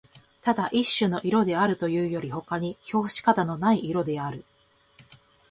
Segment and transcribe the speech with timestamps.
[0.41, 4.43] ただ一種の色であるというよりほかに評し方のない色である